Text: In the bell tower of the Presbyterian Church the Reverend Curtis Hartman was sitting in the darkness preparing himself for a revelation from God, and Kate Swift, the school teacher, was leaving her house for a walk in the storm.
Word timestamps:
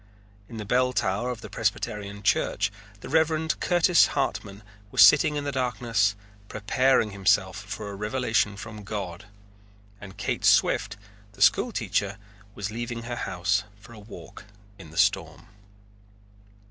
In 0.49 0.57
the 0.57 0.65
bell 0.65 0.93
tower 0.93 1.29
of 1.29 1.41
the 1.41 1.49
Presbyterian 1.51 2.23
Church 2.23 2.71
the 3.01 3.07
Reverend 3.09 3.59
Curtis 3.59 4.07
Hartman 4.07 4.63
was 4.89 5.05
sitting 5.05 5.35
in 5.35 5.43
the 5.43 5.51
darkness 5.51 6.15
preparing 6.47 7.11
himself 7.11 7.55
for 7.55 7.87
a 7.91 7.95
revelation 7.95 8.57
from 8.57 8.81
God, 8.83 9.25
and 10.01 10.17
Kate 10.17 10.43
Swift, 10.43 10.97
the 11.33 11.41
school 11.43 11.71
teacher, 11.71 12.17
was 12.55 12.71
leaving 12.71 13.03
her 13.03 13.15
house 13.15 13.63
for 13.79 13.93
a 13.93 13.99
walk 13.99 14.45
in 14.79 14.89
the 14.89 14.97
storm. 14.97 15.45